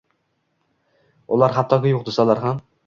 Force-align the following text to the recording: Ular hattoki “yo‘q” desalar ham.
Ular 1.37 1.57
hattoki 1.59 1.95
“yo‘q” 1.97 2.05
desalar 2.11 2.45
ham. 2.49 2.69